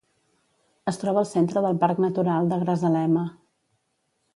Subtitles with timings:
[0.93, 3.31] Es troba al centre del Parc Natural de Grazalema.